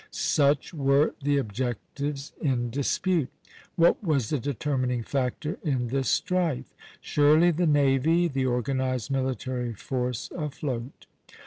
Such 0.09 0.73
were 0.73 1.13
the 1.21 1.37
objectives 1.37 2.33
in 2.41 2.71
dispute. 2.71 3.29
What 3.75 4.03
was 4.03 4.29
the 4.31 4.39
determining 4.39 5.03
factor 5.03 5.59
in 5.63 5.89
this 5.89 6.09
strife? 6.09 6.65
Surely 7.01 7.51
the 7.51 7.67
navy, 7.67 8.27
the 8.27 8.47
organized 8.47 9.11
military 9.11 9.75
force 9.75 10.31
afloat. 10.35 11.05